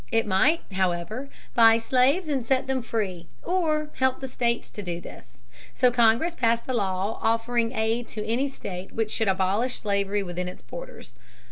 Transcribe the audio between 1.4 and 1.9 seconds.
buy